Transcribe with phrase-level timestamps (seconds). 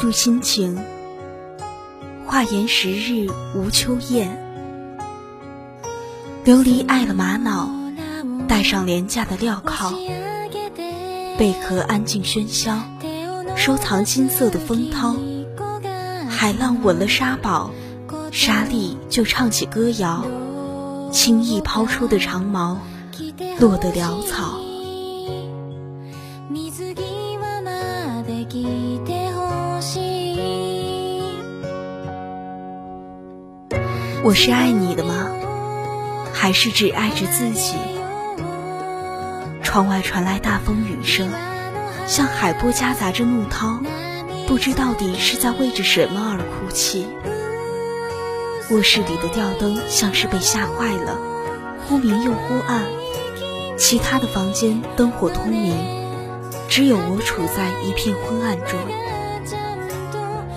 [0.00, 0.82] 度心情，
[2.24, 4.34] 画言时日无秋雁。
[6.42, 7.68] 琉璃爱了玛瑙，
[8.48, 9.92] 带上廉价的镣铐。
[11.36, 12.80] 贝壳安静喧嚣，
[13.56, 15.16] 收藏金色的风涛。
[16.30, 17.70] 海浪吻了沙堡，
[18.32, 20.24] 沙粒就唱起歌谣。
[21.12, 22.78] 轻易抛出的长矛，
[23.58, 24.60] 落得潦草。
[34.22, 35.30] 我是爱你的吗？
[36.34, 37.74] 还是只爱着自己？
[39.62, 41.30] 窗外传来大风雨声，
[42.06, 43.80] 像海波夹杂着怒涛，
[44.46, 47.06] 不知到底是在为着什么而哭泣。
[48.70, 51.18] 卧室里的吊灯像是被吓坏了，
[51.88, 52.82] 忽明又忽暗，
[53.78, 55.74] 其他的房间灯火通明，
[56.68, 58.78] 只有我处在一片昏暗中。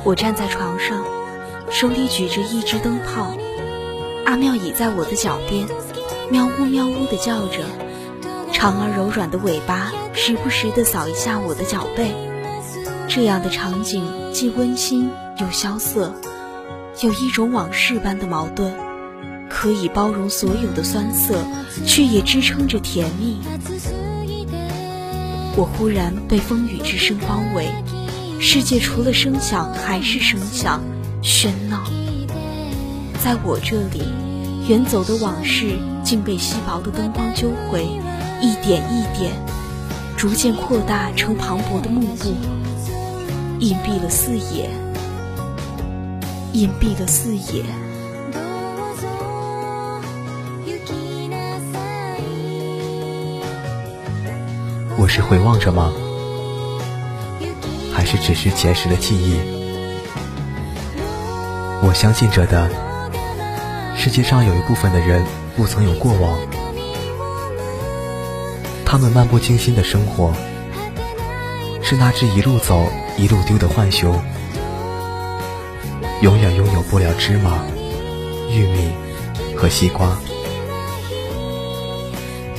[0.04, 1.02] 我站在床上，
[1.72, 3.32] 手里举着一只灯泡，
[4.26, 5.68] 阿妙倚在我的脚边，
[6.32, 7.60] 喵呜喵呜地叫着，
[8.52, 12.12] 长而柔软的尾巴时不时地扫一下我的脚背。
[13.08, 16.14] 这样的场景既温馨又萧瑟。
[17.02, 18.72] 有一种往事般的矛盾，
[19.50, 21.44] 可以包容所有的酸涩，
[21.86, 23.40] 却也支撑着甜蜜。
[25.56, 27.68] 我忽然被风雨之声包围，
[28.40, 30.82] 世界除了声响还是声响，
[31.22, 31.84] 喧闹。
[33.24, 34.04] 在我这里，
[34.68, 37.88] 远走的往事竟被稀薄的灯光揪回，
[38.42, 39.32] 一点一点，
[40.18, 42.36] 逐渐扩大成磅礴的幕布，
[43.60, 44.70] 隐蔽了四野。
[46.52, 47.64] 隐蔽了四野。
[54.98, 55.94] 我是回望着吗？
[57.94, 59.40] 还是只是结识了记忆？
[61.82, 62.70] 我相信着的，
[64.04, 65.26] 世界上有一部分的人
[65.56, 66.38] 不曾有过往，
[68.86, 70.34] 他们漫不经心的生活，
[71.82, 72.86] 是那只一路走
[73.18, 74.22] 一路丢的浣熊。
[76.22, 77.64] 永远拥有不了芝麻、
[78.52, 78.92] 玉米
[79.56, 80.18] 和西瓜。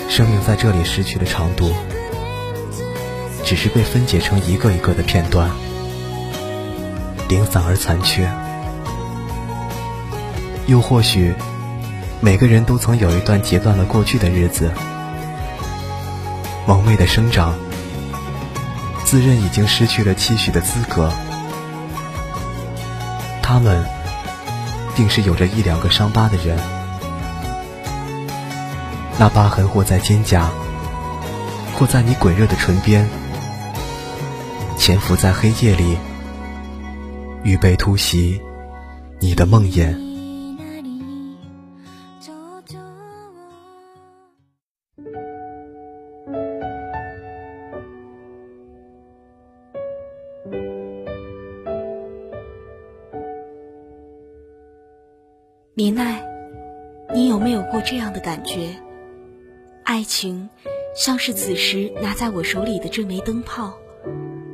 [0.09, 1.71] 生命在这里失去了长度，
[3.45, 5.51] 只是被分解成一个一个的片段，
[7.29, 8.27] 零散而残缺。
[10.67, 11.35] 又或许，
[12.21, 14.71] 每个人都曾有一段截断了过去的日子，
[16.67, 17.55] 蒙昧的生长，
[19.05, 21.13] 自认已经失去了期许的资格。
[23.43, 23.85] 他们，
[24.97, 26.59] 定是有着一两个伤疤的人。
[29.19, 30.47] 那疤痕或在肩胛，
[31.75, 33.07] 或在你滚热的唇边，
[34.79, 35.99] 潜伏在黑夜里，
[37.43, 38.41] 预备突袭
[39.21, 40.04] 你的梦魇。
[61.05, 63.75] 像是此时拿在我手里的这枚灯泡，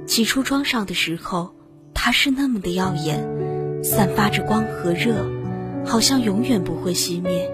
[0.04, 1.54] 起初装上的时候，
[1.94, 3.24] 它是那么的耀眼，
[3.84, 5.14] 散发着光和热，
[5.86, 7.48] 好像永远不会熄灭。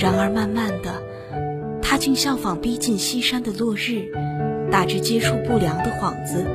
[0.00, 1.02] 然而慢慢的，
[1.82, 4.12] 它竟效仿逼近西山的落日，
[4.70, 6.46] 打着接触不良的幌子，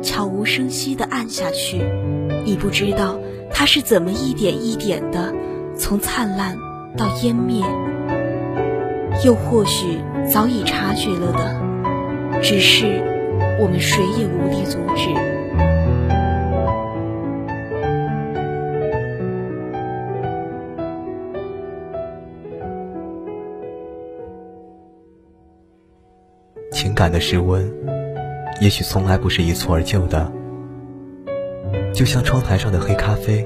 [0.00, 1.80] 悄无声息地暗下去。
[2.44, 3.18] 你不知道。
[3.50, 5.34] 它是怎么一点一点的
[5.76, 6.56] 从灿烂
[6.96, 7.66] 到湮灭？
[9.24, 9.98] 又或许
[10.30, 12.86] 早已察觉了的，只是
[13.60, 15.08] 我们谁也无力阻止。
[26.72, 27.70] 情感的室温，
[28.60, 30.32] 也许从来不是一蹴而就的。
[31.94, 33.44] 就像窗台上的黑咖啡，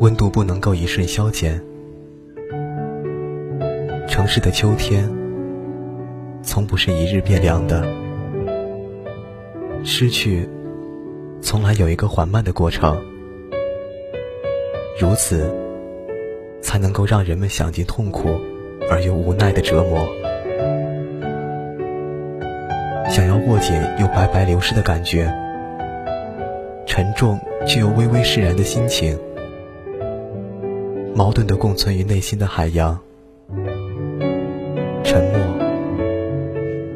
[0.00, 1.60] 温度不能够一瞬消减。
[4.06, 5.08] 城市的秋天，
[6.42, 7.82] 从不是一日变凉的。
[9.84, 10.48] 失去，
[11.40, 13.00] 从来有一个缓慢的过程。
[15.00, 15.50] 如此，
[16.60, 18.28] 才能够让人们享尽痛苦
[18.90, 20.06] 而又无奈的折磨。
[23.08, 25.32] 想要握紧又白白流失的感觉。
[26.86, 29.18] 沉重却又微微释然的心情，
[31.14, 32.98] 矛盾的共存于内心的海洋。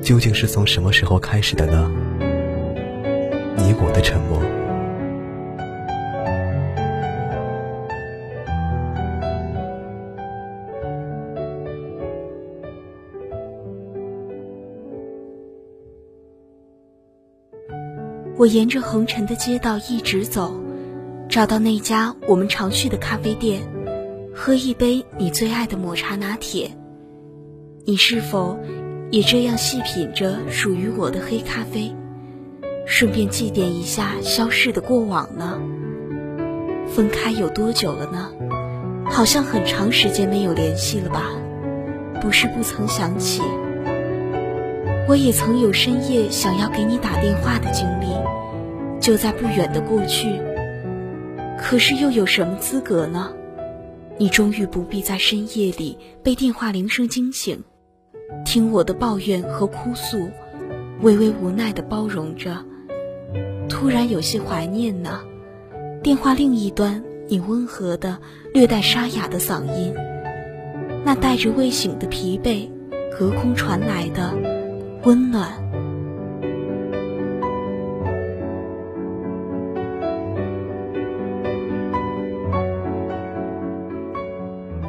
[0.06, 1.90] 究竟是从什么时候开始的呢？
[3.56, 4.40] 你我的沉默。
[18.36, 20.54] 我沿着横陈的街道一直走，
[21.28, 23.60] 找到那家我们常去的咖啡店，
[24.32, 26.70] 喝一杯你最爱的抹茶拿铁。
[27.84, 28.56] 你是否
[29.10, 31.94] 也这样细品着属于我的黑咖啡，
[32.86, 35.58] 顺便祭奠一下消逝的过往呢？
[36.88, 38.30] 分开有多久了呢？
[39.08, 41.30] 好像很长时间没有联系了吧？
[42.20, 43.42] 不是不曾想起。
[45.08, 48.06] 我也曾有深夜想要给你打电话的经历，
[49.00, 50.40] 就在不远的过去。
[51.56, 53.32] 可是又有什么资格呢？
[54.18, 57.62] 你终于不必在深夜里被电话铃声惊醒，
[58.44, 60.28] 听我的抱怨和哭诉，
[61.00, 62.56] 微微无奈的包容着。
[63.68, 65.20] 突然有些怀念呢。
[66.02, 68.16] 电话另一端，你温和的、
[68.54, 69.92] 略带沙哑的嗓音，
[71.04, 72.70] 那带着未醒的疲惫，
[73.18, 74.32] 隔空传来的。
[75.02, 75.50] 温暖。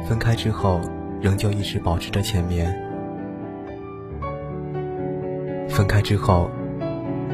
[0.08, 0.80] 分开之后，
[1.20, 2.87] 仍旧一直保持着前面。
[5.78, 6.50] 分开之后，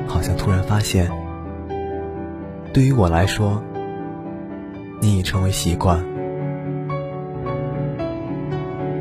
[0.06, 1.10] 好像突然发现，
[2.74, 3.64] 对于我来说，
[5.00, 6.04] 你已成为习惯。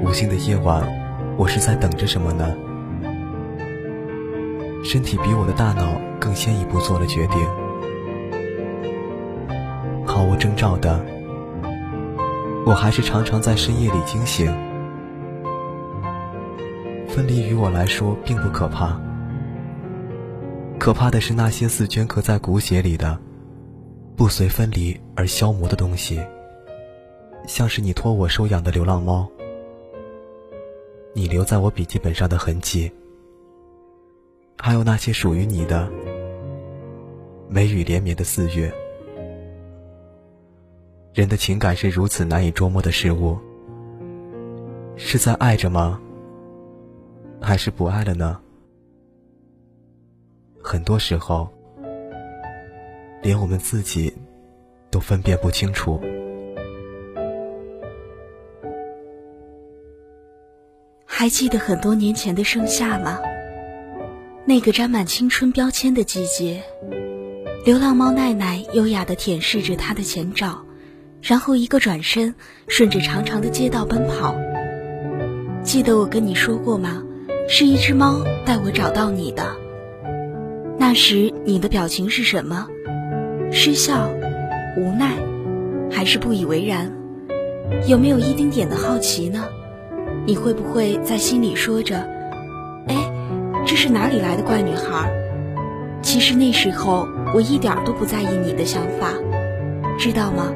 [0.02, 0.82] 无心的夜晚，
[1.36, 2.56] 我是在等着什么呢？
[4.82, 5.92] 身体比我的大脑
[6.22, 7.38] 更先一步做了决定，
[10.06, 11.04] 毫无征兆的，
[12.66, 14.48] 我还是常常在深夜里惊醒。
[17.10, 18.98] 分离于我来说并不可怕，
[20.84, 23.18] 可怕的是那些似镌刻在骨血里的、
[24.18, 26.22] 不随分离而消磨的东西，
[27.48, 29.26] 像是你托我收养的流浪猫，
[31.14, 32.92] 你留在我笔记本上的痕迹。
[34.58, 35.90] 还有那些属于你的
[37.48, 38.70] 梅雨连绵的四月，
[41.14, 43.38] 人的情感是如此难以捉摸的事物，
[44.98, 45.98] 是在爱着吗？
[47.40, 48.38] 还是不爱了呢？
[50.66, 51.50] 很多时候，
[53.22, 54.14] 连我们自己
[54.90, 56.00] 都分辨不清楚。
[61.06, 63.20] 还记得很多年前的盛夏吗？
[64.46, 66.64] 那个沾满青春标签的季节，
[67.66, 70.66] 流浪猫奈奈优雅地舔舐着它的前爪，
[71.22, 72.34] 然后一个转身，
[72.70, 74.34] 顺着长长的街道奔跑。
[75.62, 77.04] 记得我跟你说过吗？
[77.50, 79.62] 是一只猫带我找到你的。
[80.86, 82.68] 那时你的表情是什么？
[83.50, 84.12] 失笑、
[84.76, 85.14] 无奈，
[85.90, 86.92] 还是不以为然？
[87.88, 89.46] 有没有一丁点的好奇呢？
[90.28, 91.96] 你会不会在心里说着？
[92.90, 92.96] 哎
[93.66, 95.10] 这是哪里来的怪女孩？
[96.02, 99.14] 其实那时候我一点都不在意你的想法，
[99.98, 100.54] 知道吗？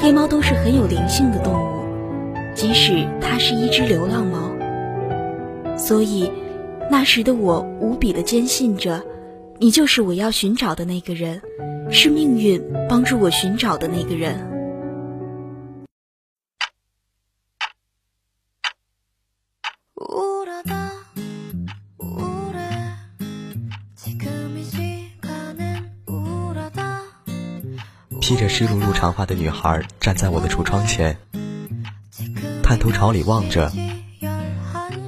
[0.00, 5.76] 黑猫都是很有灵性的动物，即使它是一只流浪猫。
[5.76, 6.28] 所以，
[6.90, 9.00] 那时的我无比的坚信着，
[9.60, 11.42] 你就是我要寻找的那个人，
[11.90, 14.46] 是命运帮助我寻找的那个人。
[28.20, 31.18] 披着湿漉漉长发的女孩站在我的橱窗前，
[32.62, 33.72] 探头朝里望着，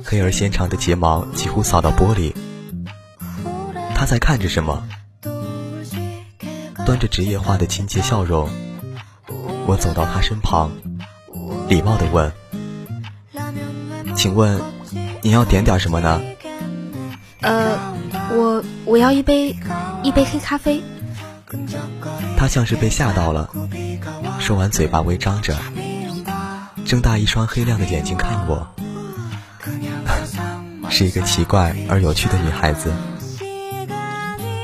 [0.02, 2.34] 黑而纤长的睫毛几乎扫到玻璃。
[4.00, 4.82] 她在看着什么？
[6.86, 8.48] 端着职业化的亲切笑容，
[9.66, 10.70] 我走到他身旁，
[11.68, 12.32] 礼貌地问
[14.16, 14.58] ：“请问，
[15.20, 16.18] 你要点点什么呢
[17.44, 17.78] ？”“呃，
[18.30, 19.54] 我我要一杯
[20.02, 20.82] 一杯黑咖啡。”
[22.38, 23.50] 他像是被吓到了，
[24.38, 25.54] 说完嘴巴微张着，
[26.86, 28.66] 睁大一双黑亮的眼睛看我，
[30.88, 32.90] 是一个奇怪而有趣的女孩子。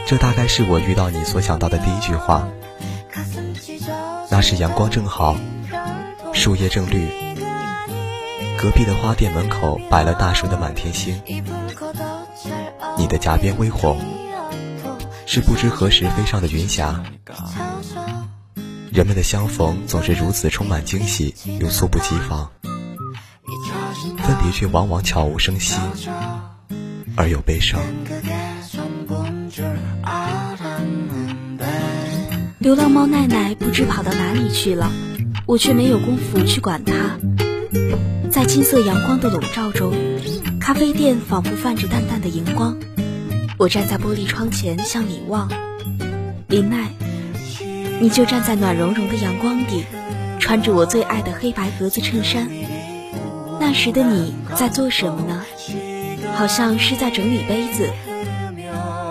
[0.07, 2.49] 这大概是我遇到你所想到的第一句话。
[4.31, 5.37] 那时阳光正好，
[6.33, 7.09] 树叶正绿，
[8.57, 11.21] 隔壁的花店门口摆了大束的满天星，
[12.97, 13.99] 你的颊边微红。
[15.29, 17.03] 是不知何时飞上的云霞。
[18.93, 22.49] 人们的相逢总是如此充满惊喜，又猝不及防；
[24.19, 25.75] 分别却往往悄无声息，
[27.17, 27.81] 而又悲伤。
[32.67, 34.91] 流浪猫奈奈不知跑到哪里去了，
[35.47, 37.17] 我却没有功夫去管它。
[38.29, 39.93] 在金色阳光的笼罩中，
[40.59, 42.77] 咖啡店仿佛泛着淡淡的荧光。
[43.57, 45.49] 我站在玻璃窗前向里望，
[46.49, 46.89] 林奈，
[48.01, 49.85] 你就站在暖融融的阳光里，
[50.41, 52.51] 穿着我最爱的黑白格子衬衫。
[53.61, 55.45] 那时的你在做什么呢？
[56.35, 57.91] 好像是在整理杯子。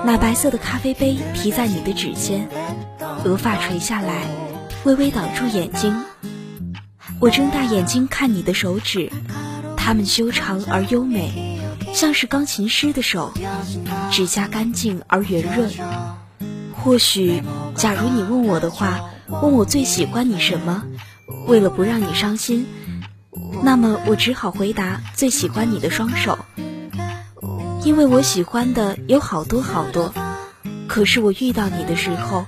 [0.06, 2.50] 那白色的咖啡杯提在你的指尖，
[3.26, 4.28] 额发垂下来，
[4.84, 6.04] 微微挡住眼睛。
[7.20, 9.12] 我睁大眼睛看你的手指，
[9.76, 11.60] 它们修长而优美，
[11.92, 13.34] 像是钢琴师的手，
[14.12, 15.72] 指甲干净而圆润。
[16.72, 17.42] 或许，
[17.76, 20.84] 假如你问我的话，问我最喜欢你什么，
[21.48, 22.68] 为了不让你伤心，
[23.64, 26.38] 那么我只好回答最喜欢你的双手，
[27.84, 30.14] 因为我喜欢的有好多好多。
[30.88, 32.46] 可是我遇到你的时候，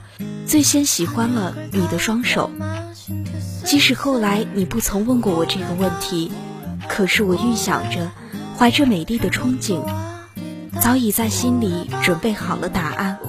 [0.48, 2.50] 最先喜欢了你的双手。
[3.66, 6.32] 即使后来你不曾问过我这个问题，
[6.88, 8.10] 可是我预想着，
[8.58, 9.84] 怀着美丽的憧憬，
[10.80, 13.20] 早已在心里准备好了答案。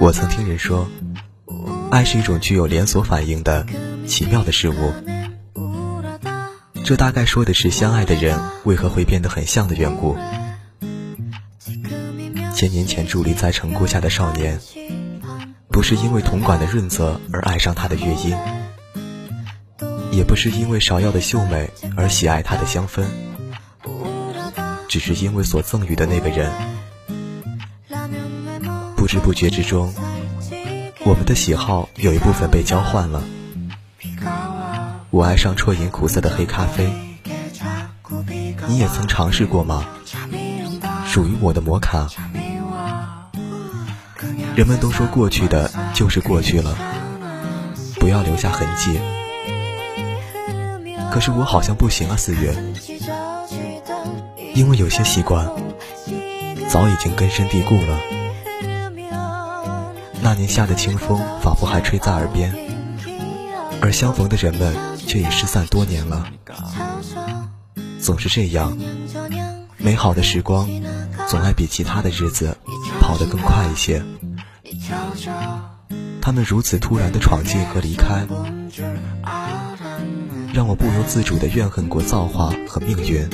[0.00, 0.86] 我曾听人说，
[1.90, 3.66] 爱是一种具有连锁反应的
[4.06, 4.92] 奇妙的事物。
[6.84, 10.16] 这大概说的是相爱的人为何会变得很像的缘故。
[12.54, 14.60] 千年前伫立在城郭下的少年，
[15.68, 18.36] 不是因为铜管的润泽而爱上他的乐音，
[20.12, 23.04] 也不是因为芍药的秀美而喜爱它的香氛，
[24.88, 26.52] 只是因为所赠予的那个人。
[28.94, 29.92] 不知不觉之中，
[31.04, 33.22] 我们的喜好有一部分被交换了。
[35.14, 36.92] 我爱上啜饮苦涩的黑咖啡，
[38.66, 39.86] 你也曾尝试过吗？
[41.06, 42.08] 属于我的摩卡。
[44.56, 46.76] 人们都说过去的就是过去了，
[48.00, 48.98] 不要留下痕迹。
[51.12, 52.52] 可是我好像不行啊，四月，
[54.52, 55.48] 因为有些习惯
[56.68, 58.00] 早已经根深蒂固了。
[60.20, 62.52] 那年夏的清风仿佛还吹在耳边，
[63.80, 64.74] 而相逢的人们。
[65.06, 66.26] 却也失散多年了，
[68.00, 68.76] 总是这样，
[69.76, 70.68] 美好的时光
[71.28, 72.56] 总爱比其他的日子
[73.00, 74.02] 跑得更快一些。
[76.20, 78.26] 他们如此突然的闯进和离开，
[80.52, 83.28] 让我不由自主的怨恨过造化和命运。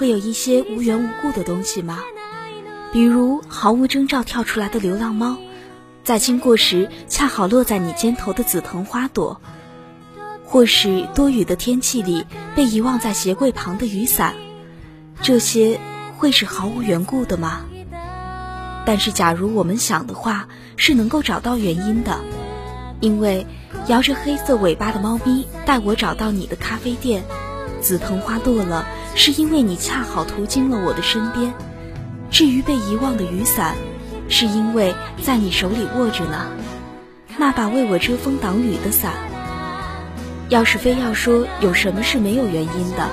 [0.00, 1.98] 会有一些无缘无故的东西吗？
[2.90, 5.36] 比如毫无征兆跳出来的流浪猫，
[6.02, 9.42] 在经过时恰好落在你肩头的紫藤花朵，
[10.42, 12.24] 或是多雨的天气里
[12.56, 14.36] 被遗忘在鞋柜旁的雨伞，
[15.20, 15.78] 这些
[16.16, 17.66] 会是毫无缘故的吗？
[18.86, 22.18] 但是假如我们想的话，是能够找到原因的，
[23.00, 23.46] 因为
[23.88, 27.22] 摇着黑色尾巴的猫咪带我找到你的咖啡店，
[27.80, 28.86] 紫藤花落了。
[29.16, 31.52] 是因为你恰好途经了我的身边，
[32.30, 33.74] 至于被遗忘的雨伞，
[34.28, 36.46] 是因为在你手里握着呢，
[37.36, 39.12] 那把为我遮风挡雨的伞。
[40.48, 43.08] 要是非要说有什么是没有原因的，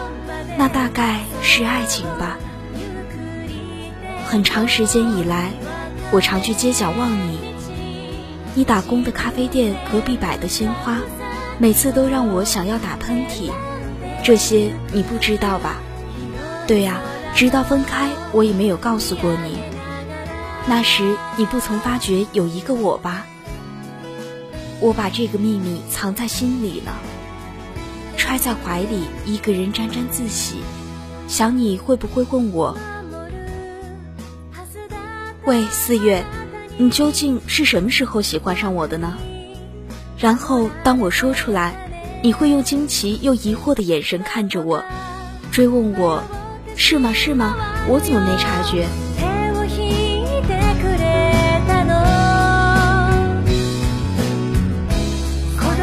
[0.58, 2.38] 那大概是爱情吧。
[4.28, 5.52] 很长时间以来，
[6.12, 7.40] 我常去街角望你，
[8.54, 10.98] 你打工的咖啡店隔壁摆的鲜花，
[11.58, 13.52] 每次都让我想要打喷嚏。
[14.28, 15.78] 这些你不知道吧？
[16.68, 17.00] 对呀，
[17.34, 19.58] 直到分开，我也没有告诉过你。
[20.66, 23.26] 那时你不曾发觉有一个我吧？
[24.82, 26.92] 我把这个秘密藏在心里了，
[28.18, 30.58] 揣在怀里，一个人沾沾自喜。
[31.30, 32.78] 想你会不会问我？
[35.46, 36.26] 喂，四月，
[36.78, 39.18] 你究竟是什么时候喜欢上我的呢？
[40.18, 41.87] 然后当我说出来，
[42.28, 44.84] 你会用惊奇又疑惑的眼神看着我，
[45.50, 46.22] 追问我。
[46.76, 47.14] 是吗？
[47.14, 47.56] 是吗？
[47.88, 48.86] 我怎么没察觉？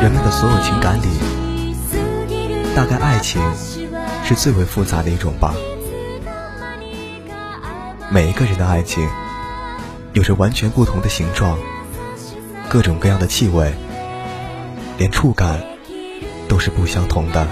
[0.03, 1.07] 人们的所有情感里，
[2.77, 3.41] 大概爱情
[4.23, 5.55] 是最为复杂的一种吧。
[8.11, 9.09] 每一个人的爱情，
[10.13, 11.59] 有着完全不同的形状，
[12.69, 13.73] 各种各样的气味，
[14.99, 15.59] 连触感
[16.55, 17.45] 都是不相同的。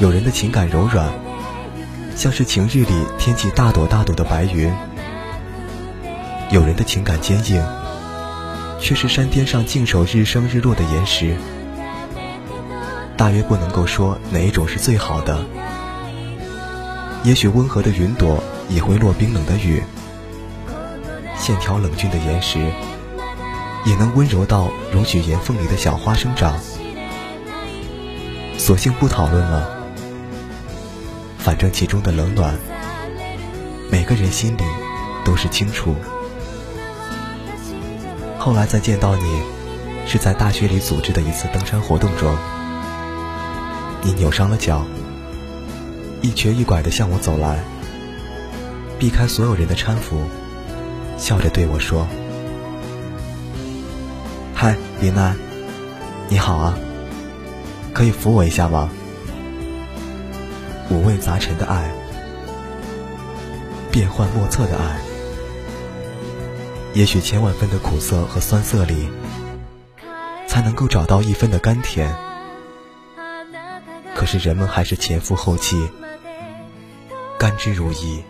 [0.00, 1.06] 有人的情感柔软，
[2.16, 4.72] 像是晴日里天气大朵大朵的白云。
[6.50, 7.62] 有人的情感坚硬，
[8.80, 11.36] 却是山巅上静守日升日落的岩石。
[13.18, 15.44] 大约不能够说哪一种是最好的。
[17.22, 19.82] 也许温和的云朵也会落冰冷的雨，
[21.36, 22.66] 线条冷峻的岩石
[23.84, 26.58] 也能温柔到容许岩缝里的小花生长。
[28.58, 29.68] 索性不讨论了，
[31.38, 32.54] 反正其中的冷暖，
[33.90, 34.62] 每个人心里
[35.24, 35.96] 都是清楚。
[38.38, 39.40] 后来再见到你，
[40.06, 42.36] 是在大学里组织的一次登山活动中。
[44.02, 44.84] 你扭伤了脚，
[46.20, 47.64] 一瘸一拐地向我走来，
[48.98, 50.22] 避开所有人的搀扶，
[51.18, 52.06] 笑着对我说
[54.62, 55.34] ：“嗨，林奈，
[56.28, 56.78] 你好啊，
[57.92, 58.88] 可以扶我一下吗？”
[60.88, 61.90] 五味杂陈的爱，
[63.90, 65.00] 变幻莫测的爱，
[66.94, 69.10] 也许千万分的苦涩和酸涩里，
[70.46, 72.14] 才能够找到一分的甘甜。
[74.14, 75.88] 可是人们还是前赴后继，
[77.36, 78.22] 甘之如饴。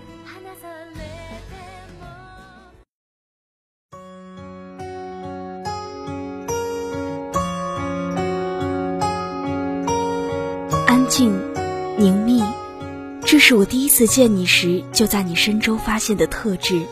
[13.52, 16.84] 是我第一次见你时就在你身周发现的特质。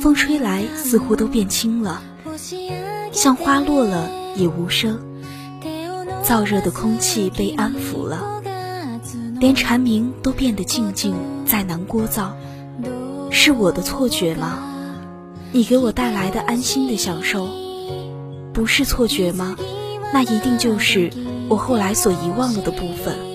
[0.00, 2.00] 风吹来，似乎都变轻了，
[3.10, 5.00] 像花落了也无声。
[6.22, 8.40] 燥热的空气被安抚了，
[9.40, 12.28] 连蝉鸣都变得静静，再难聒噪。
[13.32, 14.60] 是我的错觉吗？
[15.50, 17.48] 你给我带来的安心的享受，
[18.52, 19.56] 不是错觉吗？
[20.12, 21.10] 那一定就是
[21.48, 23.33] 我后来所遗忘了的部分。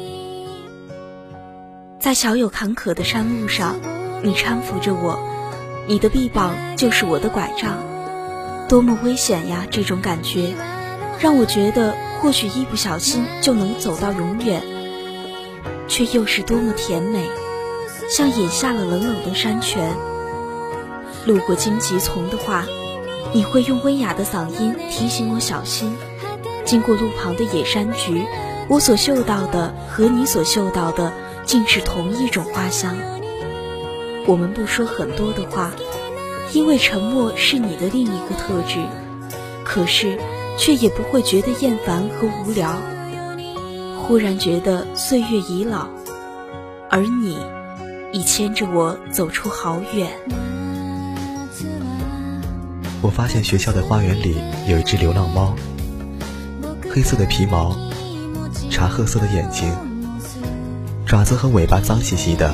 [2.10, 3.80] 在小有坎坷的山路上，
[4.24, 5.19] 你搀扶着我，
[5.86, 7.78] 你的臂膀就是我的拐杖。
[8.67, 9.67] 多么危险呀！
[9.69, 10.56] 这种感觉，
[11.19, 11.95] 让我觉得。
[12.19, 14.63] 或许一不小心就能走到永远，
[15.88, 17.30] 却又是多么甜美，
[18.10, 19.95] 像饮下了冷冷的山泉。
[21.28, 22.65] 路过荆棘丛的话，
[23.34, 25.95] 你会用温雅的嗓音提醒我小心。
[26.65, 28.26] 经过路旁的野山菊，
[28.67, 31.13] 我所嗅到的和你所嗅到的
[31.49, 32.95] 竟是同一种花香。
[34.27, 35.71] 我们不说很多的话，
[36.53, 38.77] 因为沉默是你的另一个特质。
[39.63, 40.19] 可是。
[40.62, 42.75] 却也不会觉得厌烦和无聊。
[43.97, 45.88] 忽然觉得岁月已老，
[46.89, 47.39] 而你
[48.12, 50.09] 已牵着我走出好远。
[53.01, 54.35] 我发现学校的花园里
[54.67, 55.55] 有一只流浪猫，
[56.93, 57.73] 黑色的皮毛，
[58.69, 59.73] 茶褐色的眼睛，
[61.10, 62.54] 爪子和尾巴脏兮兮的，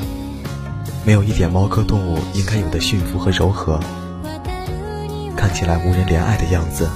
[1.04, 3.78] 没有一点猫科动物应该有的驯服和柔和，
[5.36, 6.88] 看起来无人怜爱的样子。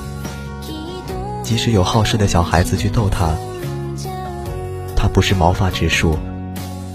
[1.42, 3.34] 即使有好事的小孩子去逗它，
[4.96, 6.16] 它不是毛发直竖，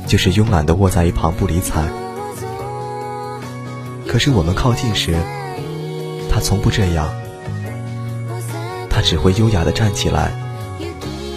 [0.07, 1.83] 就是慵懒地卧在一旁不理睬。
[4.07, 5.15] 可是我们靠近时，
[6.31, 7.13] 它从不这样，
[8.89, 10.31] 它只会优雅地站起来，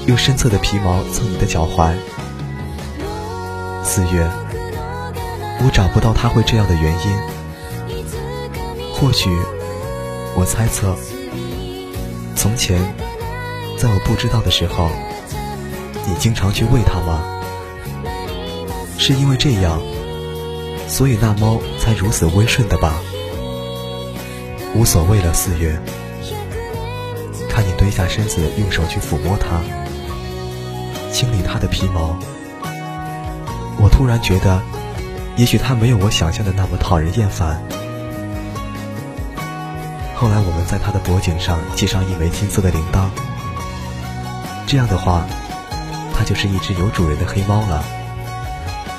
[0.07, 1.93] 用深侧的皮毛蹭你的脚踝。
[3.91, 4.31] 四月，
[5.65, 7.19] 我找不到它会这样的原因，
[8.93, 9.31] 或许，
[10.37, 10.95] 我猜测，
[12.37, 12.79] 从前。
[13.79, 14.91] 在我不知道的时候，
[16.05, 17.23] 你经常去喂它吗？
[18.99, 19.81] 是因为这样，
[20.87, 23.01] 所以那猫才如此温顺的吧？
[24.75, 25.81] 无所谓了，四月。
[27.49, 29.63] 看你蹲下身子，用手去抚摸它，
[31.11, 32.19] 清理它的皮毛，
[33.81, 34.61] 我突然觉得，
[35.37, 37.63] 也许它没有我想象的那么讨人厌烦。
[40.17, 43.09] 后来我们在它的脖颈上系上一枚金色的铃铛。
[44.67, 45.25] 这样的话，
[46.13, 47.85] 它就是一只有主人的黑猫了。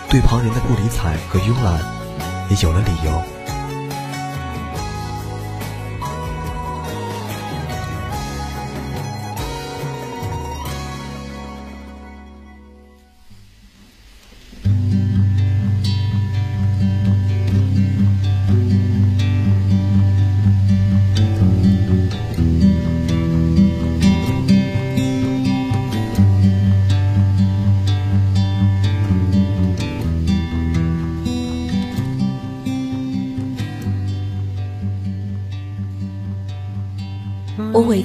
[0.09, 1.79] 对旁人的不理睬和慵懒，
[2.49, 3.38] 也有了理由。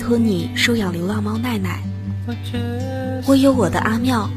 [0.05, 1.83] 托你收养流浪猫奈奈。
[3.27, 4.29] 我有我的阿妙，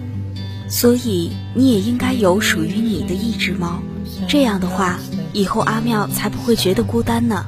[0.70, 3.82] 所以你也应该有属于你的一只猫。
[4.30, 4.98] 这样的话，
[5.34, 7.46] 以后阿妙才不会觉得孤单呢。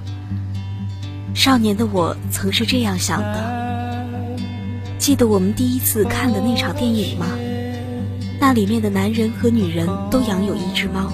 [1.33, 4.35] 少年的我曾是这样想的。
[4.97, 7.25] 记得我们第一次看的那场电影吗？
[8.37, 11.09] 那里面的男人和女人都养有一只猫。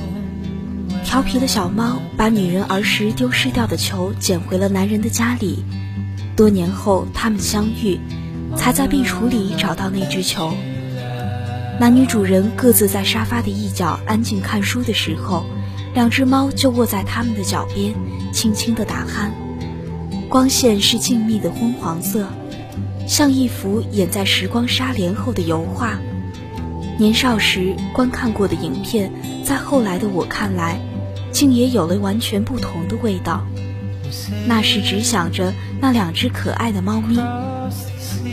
[1.03, 5.63] 调皮的小猫把女人儿时丢失掉的球捡回了男人的家里。
[6.35, 7.99] 多年后，他们相遇，
[8.57, 10.53] 才在壁橱里找到那只球。
[11.79, 15.45] 男女主人各自在沙发的一角安静看书的时候，
[15.93, 17.93] 两只猫就卧在他们的脚边，
[18.33, 19.29] 轻轻地打鼾。
[20.27, 22.27] 光线是静谧的昏黄色，
[23.07, 25.99] 像一幅掩在时光纱帘后的油画。
[26.97, 29.11] 年少时观看过的影片，
[29.43, 30.79] 在后来的我看来，
[31.31, 33.45] 竟也有了完全不同的味道。
[34.47, 37.17] 那时只想着那两只可爱的猫咪，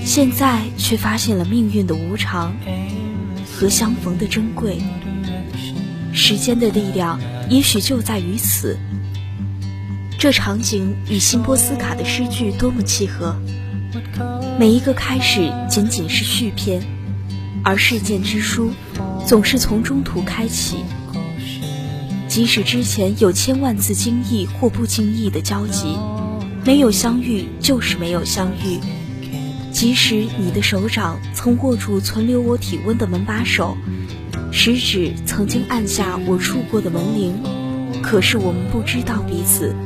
[0.05, 2.55] 现在却发现了命运的无常
[3.53, 4.81] 和相逢的珍贵。
[6.13, 8.79] 时间的力量也许就在于此。
[10.19, 13.35] 这场景与辛波斯卡的诗句多么契合！
[14.59, 16.81] 每一个开始仅仅是序篇，
[17.65, 18.71] 而事件之书
[19.27, 20.77] 总是从中途开启。
[22.33, 25.99] 即使之前有千万次经意或不经意的交集，
[26.65, 28.81] 没有相遇就是没有相遇。
[29.71, 33.77] 即使你的手掌曾握住存留我体温的门把手，
[34.51, 37.35] 食指曾经按下我触过的门铃，
[38.03, 39.77] 可是我们不知道彼此，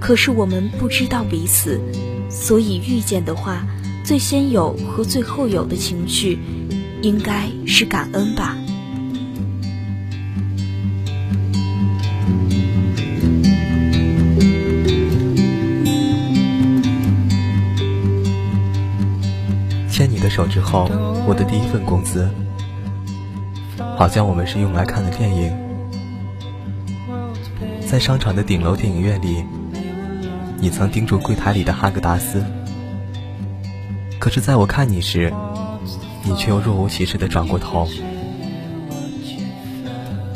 [0.00, 1.78] 可是我们不知道彼此，
[2.30, 3.66] 所以遇见的话，
[4.06, 6.38] 最先有和最后有的情绪，
[7.02, 8.56] 应该是感恩吧。
[20.40, 20.88] 手之后，
[21.26, 22.26] 我的第一份工资，
[23.98, 25.54] 好像我们是用来看的电影，
[27.86, 29.44] 在商场的顶楼电影院里，
[30.58, 32.42] 你曾盯住柜台里的哈根达斯，
[34.18, 35.30] 可是在我看你时，
[36.24, 37.86] 你却又若无其事地转过头。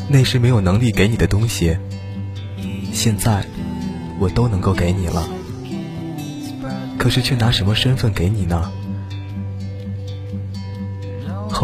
[0.07, 1.79] 那时没有能力给你的东西，
[2.93, 3.43] 现在
[4.19, 5.27] 我都能够给你了，
[6.99, 8.71] 可是却拿什么身份给你呢？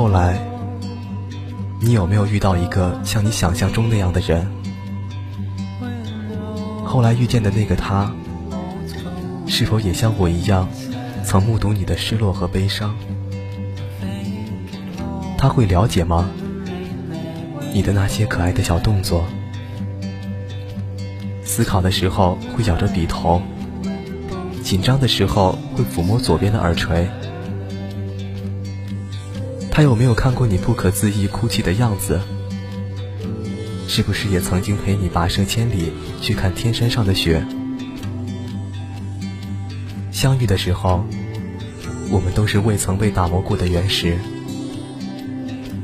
[0.01, 0.41] 后来，
[1.79, 4.51] 你有没有遇到一个像你想象中那样的人？
[6.87, 8.11] 后来遇见的那个他，
[9.47, 10.67] 是否也像我一样，
[11.23, 12.97] 曾目睹你的失落和悲伤？
[15.37, 16.31] 他会了解吗？
[17.71, 19.27] 你的那些可爱的小动作，
[21.45, 23.43] 思考的时候会咬着笔头，
[24.63, 27.07] 紧张的时候会抚摸左边的耳垂。
[29.71, 32.21] 他有没有看过你不可自抑哭泣的样子？
[33.89, 37.45] 是不是也曾经陪你跋涉千里去看天山上的雪？
[40.13, 41.05] 相遇的时候，
[42.11, 44.19] 我们都是未曾被打磨过的原石，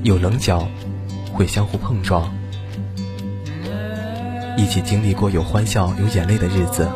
[0.02, 0.68] 有棱角，
[1.32, 2.32] 会相互碰撞，
[4.58, 6.88] 一起经历过有欢笑有眼泪的日子，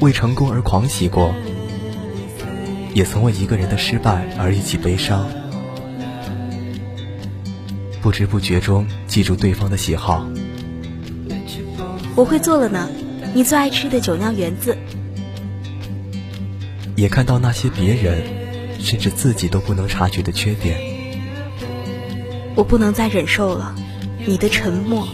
[0.00, 1.34] 为成功而狂喜过。
[2.94, 5.26] 也曾为一个人的失败而一起悲伤，
[8.02, 10.26] 不知不觉中记住对方的喜好。
[12.14, 12.88] 我会做了呢，
[13.32, 14.76] 你最爱吃的酒酿圆子。
[16.94, 18.22] 也看到那些别人，
[18.78, 20.78] 甚至自己都不能察觉的缺点。
[22.54, 23.74] 我不能再忍受了，
[24.26, 25.08] 你的沉默。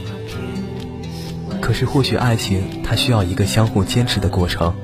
[1.60, 4.74] 可是或许爱情它需要一个相互坚持的过程。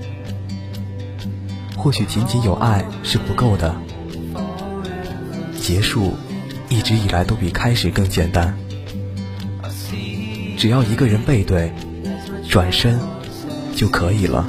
[1.85, 3.77] 或许仅仅有爱是不够的，
[5.61, 6.15] 结束
[6.71, 8.57] 一直以来都比开始更简单。
[10.57, 11.71] 只要一个人背对，
[12.49, 12.99] 转身
[13.77, 14.49] 就可以了。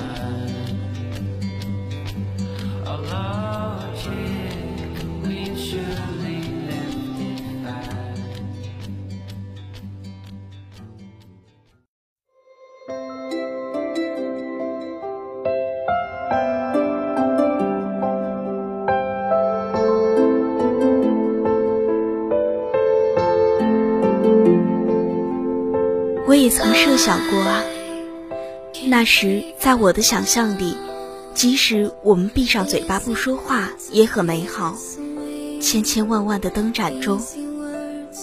[26.45, 27.63] 也曾设想过啊，
[28.85, 30.77] 那时在我的想象里，
[31.33, 34.77] 即使我们闭上嘴巴不说话也很美好。
[35.59, 37.19] 千千万万的灯盏中，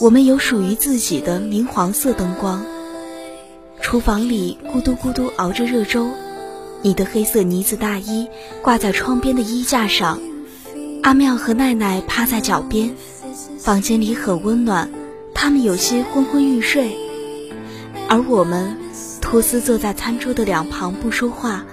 [0.00, 2.64] 我们有属于自己的明黄色灯光。
[3.80, 6.08] 厨房里咕嘟咕嘟熬着热粥，
[6.80, 8.28] 你的黑色呢子大衣
[8.62, 10.20] 挂在窗边的衣架上，
[11.02, 12.94] 阿妙和奈奈趴在脚边，
[13.58, 14.88] 房间里很温暖，
[15.34, 16.96] 他们有些昏昏欲睡，
[18.12, 18.76] 而我们
[19.22, 21.64] 托斯坐在餐桌的两旁不说话，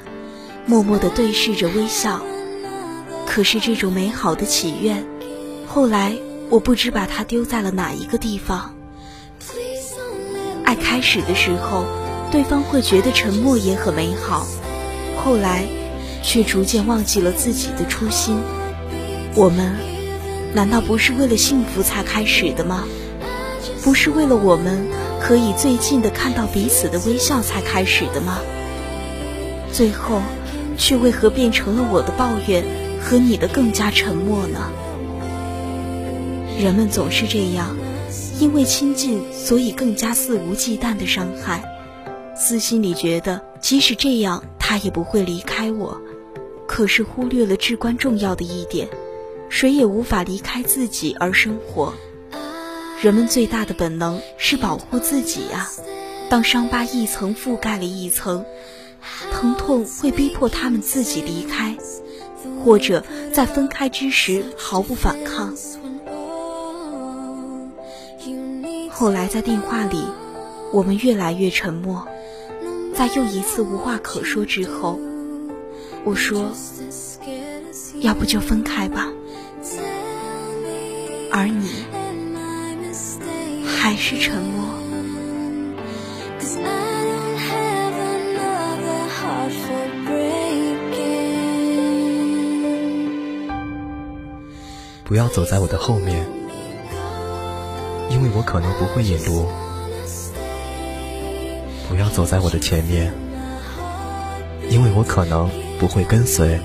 [0.65, 2.21] 默默地对视着微笑。
[3.25, 5.05] 可是这种美好的祈愿，
[5.67, 6.15] 后来
[6.49, 8.73] 我不知把它丢在了哪一个地方。
[10.63, 11.83] 爱开始的时候，
[12.31, 14.47] 对方会觉得沉默也很美好，
[15.21, 15.67] 后来
[16.23, 18.39] 却逐渐忘记了自己的初心。
[19.35, 19.75] 我们。
[20.53, 22.85] 难道不是为了幸福才开始的吗？
[23.83, 24.87] 不是为了我们
[25.21, 28.39] 可以最近的看到彼此的微笑才开始的吗？
[29.71, 30.21] 最后，
[30.77, 32.63] 却为何变成了我的抱怨
[32.99, 34.71] 和你的更加沉默呢？
[36.59, 37.77] 人们总是这样，
[38.39, 41.63] 因为亲近，所以更加肆无忌惮的伤害，
[42.35, 46.01] 私心里觉得即使这样，他也不会离开我，
[46.67, 48.87] 可是忽略了至关重要的一点。
[49.49, 51.93] 谁也无法离开自己而生活。
[53.01, 55.69] 人们最大的本能是保护自己呀。
[56.29, 58.45] 当伤疤一层覆盖了一层，
[59.31, 61.77] 疼痛会逼迫他们自己离开，
[62.63, 65.55] 或者在分开之时毫不反抗。
[68.89, 70.03] 后来在电话里，
[70.73, 72.05] 我们越来越沉默。
[72.93, 74.99] 在又一次无话可说之后，
[76.03, 76.51] 我说
[78.01, 79.07] ：“要不就分开吧。”
[81.31, 81.69] 而你
[83.89, 84.69] 还是沉默。
[95.03, 96.23] 不要走在我的后面，
[98.11, 99.47] 因为我可能不会引路；
[101.89, 103.11] 不要走在我的前面，
[104.69, 105.49] 因为我可能
[105.79, 106.59] 不会跟随。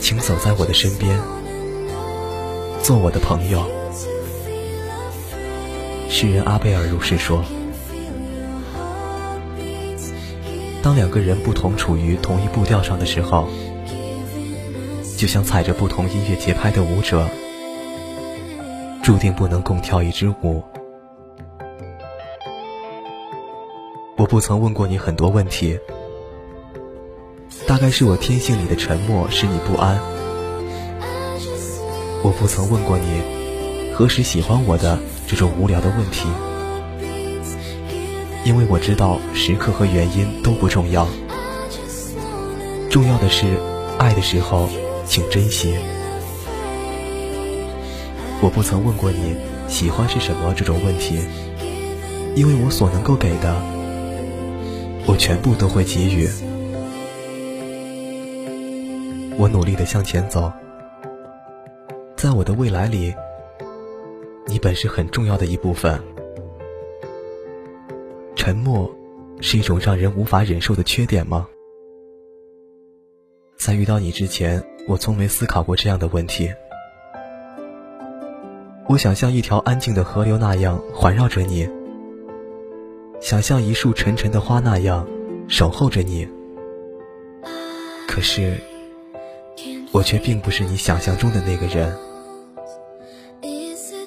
[0.00, 1.16] 请走在我的身边。
[2.82, 3.83] 做我的朋友。
[6.16, 7.44] 诗人阿贝尔如是说
[10.80, 13.48] ：“当两个人不同处于同一步调上的时候，
[15.16, 17.26] 就像踩着不同音乐节拍的舞者，
[19.02, 20.62] 注定不能共跳一支舞。”
[24.16, 25.76] 我不曾问过你很多问题，
[27.66, 29.98] 大概是我天性里的沉默使你不安。
[32.22, 33.20] 我不曾问过你
[33.92, 36.28] 何时喜欢我的这种无聊的问题，
[38.44, 41.08] 因为我知道时刻和原因都不重要，
[42.90, 43.46] 重要的是
[43.98, 44.68] 爱的时候
[45.06, 45.74] 请珍惜。
[48.40, 49.34] 我不曾问过你
[49.66, 51.18] 喜欢是什么这种问题，
[52.36, 53.56] 因为我所能够给的，
[55.06, 56.28] 我全部都会给予。
[59.36, 60.52] 我努力的向前走。
[62.14, 63.14] 在我的未来里，
[64.64, 66.00] 本是很重要的一部分。
[68.34, 68.90] 沉默
[69.42, 71.46] 是一种让人无法忍受的缺点吗？
[73.58, 76.50] 在遇到你之前，我从没思考过这样的问题。
[78.88, 81.68] 我想像一条安静的河流那样环绕着你，
[83.20, 85.06] 想像一束沉沉的花那样
[85.46, 86.26] 守候着你。
[88.08, 88.56] 可是，
[89.92, 91.94] 我却并不是你想象中的那个人。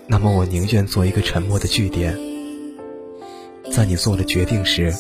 [0.10, 2.18] 那么，我宁愿做一个沉默的据点，
[3.74, 4.94] 在你做了决定时，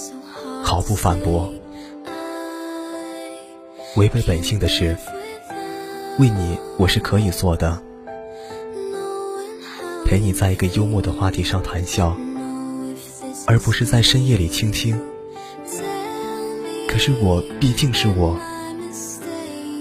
[0.62, 1.54] 毫不反驳。
[3.96, 4.98] 违背本性的事，
[6.20, 7.82] 为你我是可以做的。
[10.06, 12.15] 陪你在一个幽默的话题上谈笑，
[13.46, 15.00] 而不是在深夜里倾听。
[16.89, 18.38] 可是我毕竟是我，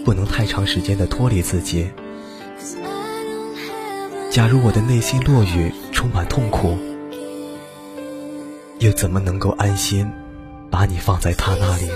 [0.05, 1.91] 不能太长时间的脱离自己。
[4.37, 6.77] 假如我的内心落雨，充满痛苦，
[8.81, 10.07] 又怎么能够安心
[10.71, 11.89] 把你放在他那里？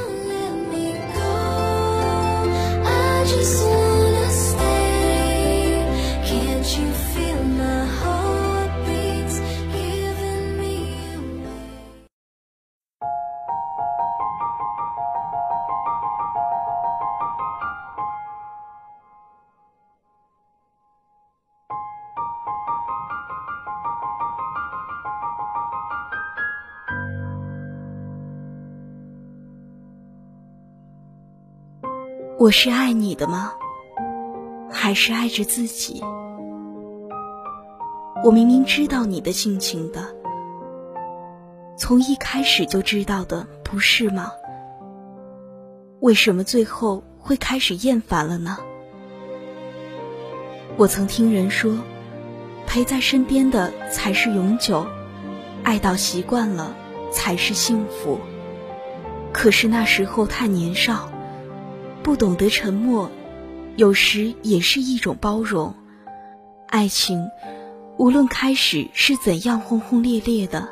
[32.40, 33.52] 我是爱你的吗？
[34.72, 36.02] 还是爱着自己？
[38.24, 40.00] 我明明知道你的性情的，
[41.76, 44.32] 从一开始就知道的，不是吗？
[46.00, 48.56] 为什么最后会开始厌烦了呢？
[50.78, 51.76] 我曾听人说，
[52.66, 54.86] 陪在身边的才是永久，
[55.62, 56.74] 爱到习惯了
[57.12, 58.18] 才是幸福。
[59.30, 61.09] 可是那时候太年少，
[62.02, 63.10] 不懂得沉默，
[63.76, 65.74] 有时也是一种包容。
[66.66, 67.28] 爱情，
[67.98, 70.68] 无论开始是怎样轰轰烈烈的，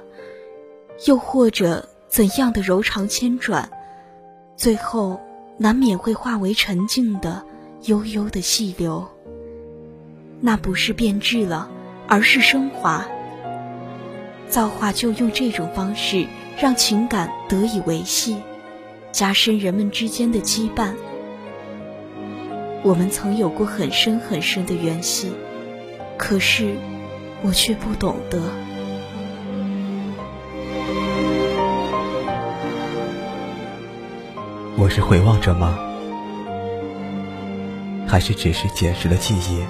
[1.07, 3.71] 又或者怎样的柔肠千转，
[4.57, 5.21] 最后
[5.59, 7.45] 难免会化为沉静的
[7.85, 9.07] 悠悠的细流。
[10.41, 11.69] 那不是变质了，
[12.07, 13.07] 而是升华。
[14.49, 18.37] 造化就用这种方式让情感得以维系，
[19.12, 20.95] 加深人们之间的羁绊。
[22.83, 25.33] 我们曾有过很深很深的缘系，
[26.17, 26.77] 可是
[27.43, 28.41] 我却不懂得。
[34.77, 35.77] 我是回望着吗？
[38.07, 39.61] 还是只是捡拾了记忆？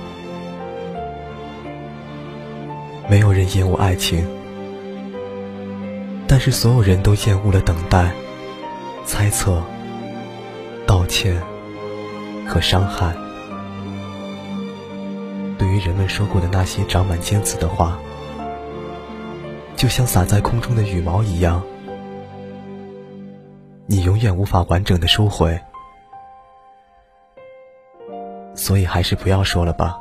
[3.09, 4.25] 没有人厌恶爱情，
[6.27, 8.13] 但是所有人都厌恶了等待、
[9.07, 9.63] 猜测、
[10.87, 11.43] 道歉
[12.49, 13.15] 和伤害。
[15.59, 17.99] 对于人们说过的那些长满尖刺的话，
[19.77, 21.63] 就像洒在空中的羽毛一样，
[23.87, 25.61] 你永远无法完整的收回。
[28.55, 29.99] 所以，还是不要说了吧。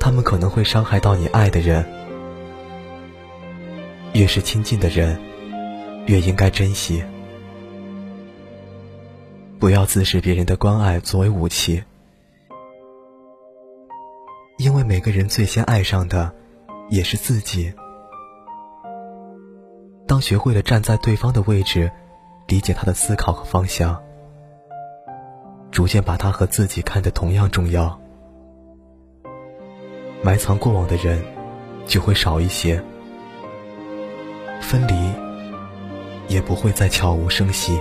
[0.00, 1.84] 他们可能会伤害到你爱的人，
[4.14, 5.20] 越是亲近的人，
[6.06, 7.04] 越应该珍惜。
[9.58, 11.82] 不要自视别人的关爱作为武器，
[14.56, 16.32] 因为每个人最先爱上的
[16.88, 17.72] 也是自己。
[20.06, 21.90] 当学会了站在对方的位置，
[22.46, 24.00] 理解他的思考和方向，
[25.72, 28.00] 逐渐把他和自己看得同样重要。
[30.22, 31.20] 埋藏过往的人，
[31.84, 32.80] 就会少一些；
[34.60, 35.12] 分离，
[36.28, 37.76] 也不会再悄无声息。